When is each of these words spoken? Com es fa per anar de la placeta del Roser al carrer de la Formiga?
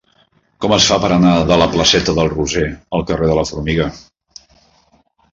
Com 0.63 0.71
es 0.75 0.85
fa 0.91 0.95
per 1.01 1.09
anar 1.17 1.33
de 1.49 1.57
la 1.61 1.67
placeta 1.75 2.15
del 2.19 2.31
Roser 2.31 2.63
al 2.99 3.05
carrer 3.11 3.27
de 3.33 3.35
la 3.41 3.43
Formiga? 3.51 3.85